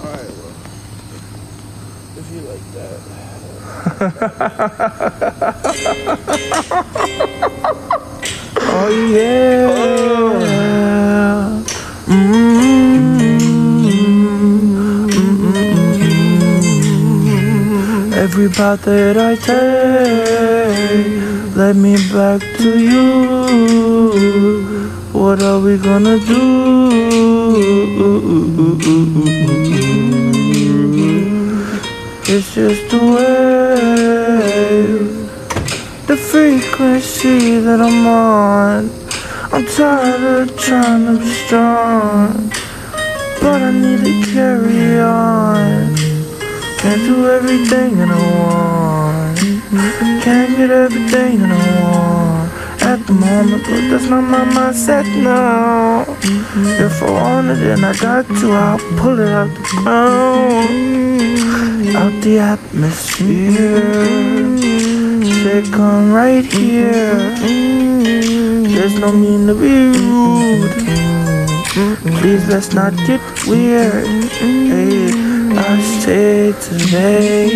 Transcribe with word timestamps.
Alright, 0.00 0.32
well. 0.36 0.54
If 2.16 2.26
you 2.32 2.40
like 2.42 2.66
that. 2.74 3.00
Oh 8.78 8.88
yeah. 9.14 9.66
Mm-hmm. 16.86 18.12
Every 18.12 18.48
path 18.50 18.82
that 18.84 19.16
I 19.16 19.34
take 19.36 19.56
led 21.56 21.76
me 21.76 21.96
back 22.12 22.40
to 22.58 22.78
you. 22.78 23.26
What 25.12 25.42
are 25.42 25.58
we 25.60 25.78
gonna 25.78 26.18
do? 26.18 26.75
It's 32.28 32.52
just 32.54 32.90
the 32.90 32.98
way, 32.98 33.78
the 36.06 36.16
frequency 36.18 37.58
that 37.60 37.80
I'm 37.80 38.06
on. 38.06 38.90
I'm 39.52 39.64
tired 39.74 40.50
of 40.50 40.58
trying 40.58 41.06
to 41.06 41.18
be 41.18 41.32
strong, 41.32 42.50
but 43.40 43.62
I 43.62 43.70
need 43.72 44.04
to 44.04 44.12
carry 44.34 45.00
on. 45.00 45.96
Can't 46.76 47.04
do 47.06 47.26
everything 47.30 47.96
that 47.96 48.10
I 48.10 48.18
want. 48.36 49.38
Can't 50.22 50.56
get 50.58 50.70
everything 50.70 51.38
that 51.38 51.52
I 51.52 51.54
want 51.80 52.26
at 52.82 53.06
the 53.06 53.14
moment, 53.14 53.62
but 53.64 53.88
that's 53.88 54.10
not 54.10 54.20
my 54.20 54.44
mindset 54.44 55.06
now. 55.22 56.04
If 56.86 57.02
I 57.02 57.10
want 57.10 57.48
it, 57.48 57.56
then 57.56 57.82
I 57.82 57.92
got 57.96 58.26
to. 58.28 58.52
I'll 58.52 58.78
pull 59.00 59.18
it 59.18 59.28
out 59.28 59.48
the 59.48 59.62
ground, 59.82 60.68
out 61.96 62.22
the 62.22 62.38
atmosphere. 62.38 63.82
Say 65.42 65.62
come 65.72 66.12
right 66.12 66.44
here. 66.44 67.34
There's 68.74 68.96
no 69.00 69.10
need 69.10 69.48
to 69.48 69.54
be 69.54 69.74
rude. 69.98 70.70
Please 72.20 72.46
let's 72.48 72.72
not 72.72 72.94
get 73.08 73.20
weird. 73.48 74.06
Hey, 74.70 75.10
I 75.58 75.80
say 76.02 76.52
today 76.68 77.48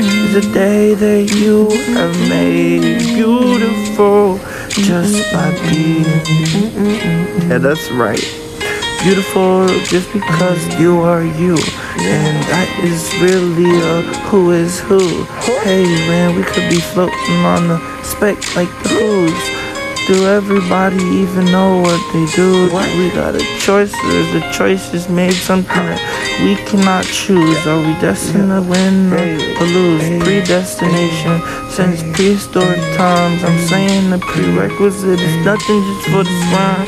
is 0.00 0.32
the 0.32 0.40
day 0.54 0.94
that 0.94 1.30
you 1.34 1.68
have 1.92 2.16
made 2.30 3.00
beautiful 3.00 4.40
just 4.82 5.32
by 5.32 5.50
being. 5.70 6.04
Yeah, 7.48 7.58
that's 7.58 7.90
right. 7.92 8.22
Beautiful 9.02 9.66
just 9.84 10.12
because 10.12 10.80
you 10.80 11.00
are 11.00 11.24
you. 11.24 11.56
And 11.98 12.36
that 12.50 12.68
is 12.82 13.12
really 13.20 13.70
uh, 13.82 14.02
who 14.28 14.52
is 14.52 14.80
who. 14.80 15.24
Hey 15.62 15.84
man, 16.08 16.36
we 16.36 16.42
could 16.42 16.68
be 16.68 16.80
floating 16.80 17.44
on 17.44 17.68
the 17.68 18.02
speck 18.02 18.38
like 18.56 18.70
the 18.82 18.88
who's. 18.88 19.61
Do 20.08 20.26
everybody 20.26 20.96
even 21.22 21.44
know 21.46 21.80
what 21.80 22.00
they 22.12 22.26
do? 22.34 22.64
We 22.98 23.10
got 23.10 23.36
a 23.36 23.44
choice. 23.60 23.92
There's 23.92 24.42
a 24.42 24.52
choice 24.52 24.92
is 24.92 25.08
made 25.08 25.32
something 25.32 25.68
that 25.68 26.02
we 26.42 26.56
cannot 26.66 27.04
choose. 27.04 27.64
Are 27.68 27.78
we 27.78 27.94
destined 28.00 28.50
to 28.50 28.60
win 28.68 29.12
or 29.12 29.64
lose? 29.64 30.02
Predestination 30.24 31.40
since 31.70 32.02
prehistoric 32.16 32.80
times. 32.96 33.44
I'm 33.44 33.58
saying 33.68 34.10
the 34.10 34.18
prerequisite 34.18 35.20
is 35.20 35.46
nothing 35.46 35.80
just 35.86 36.08
for 36.10 36.24
the 36.24 36.38
fun. 36.50 36.86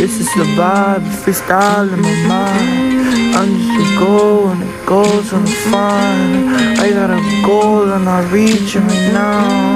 This 0.00 0.18
is 0.18 0.32
the 0.32 0.48
vibe, 0.56 1.04
freestyle 1.20 1.92
in 1.92 2.00
my 2.00 2.16
mind. 2.26 3.36
I'm 3.36 3.50
just 3.60 3.92
a 3.92 3.98
goal 3.98 4.48
and 4.48 4.62
it 4.62 4.86
goes 4.86 5.34
on 5.34 5.46
fine. 5.68 6.48
I 6.80 6.90
got 6.90 7.10
a 7.10 7.20
goal 7.46 7.92
and 7.92 8.08
I 8.08 8.22
reach 8.32 8.74
it 8.74 8.80
right 8.80 9.12
now. 9.12 9.73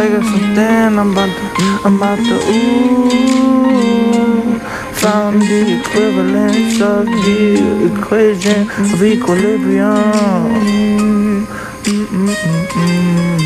I 0.00 0.08
got 0.08 0.24
something 0.24 0.98
I'm 0.98 1.12
about 1.12 1.28
to, 1.28 1.44
I'm 1.84 1.96
about 1.96 2.16
to 2.16 2.36
ooh. 2.54 3.10
Found 4.94 5.42
the 5.42 5.60
equivalence 5.78 6.80
of 6.80 7.04
the 7.04 7.92
equation 7.92 8.60
of 8.94 9.02
equilibrium. 9.02 10.12
Mm-mm-mm-mm. 11.84 13.38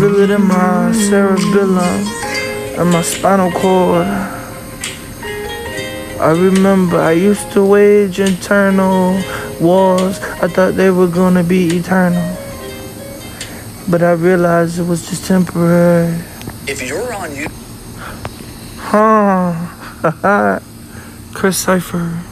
Feel 0.00 0.16
it 0.22 0.30
in 0.30 0.42
my 0.48 0.90
cerebellum 0.90 2.02
and 2.76 2.90
my 2.90 3.02
spinal 3.02 3.52
cord. 3.52 4.08
I 6.18 6.32
remember 6.32 6.98
I 6.98 7.12
used 7.12 7.52
to 7.52 7.64
wage 7.64 8.18
internal 8.18 9.22
wars. 9.60 10.18
I 10.42 10.48
thought 10.48 10.74
they 10.74 10.90
were 10.90 11.06
gonna 11.06 11.44
be 11.44 11.76
eternal. 11.78 12.39
But 13.88 14.02
I 14.02 14.12
realized 14.12 14.78
it 14.78 14.84
was 14.84 15.08
just 15.08 15.26
temporary. 15.26 16.14
If 16.66 16.82
you're 16.86 17.12
on 17.12 17.30
YouTube. 17.30 17.52
Huh. 18.78 20.60
Chris 21.34 21.58
Cypher. 21.58 22.29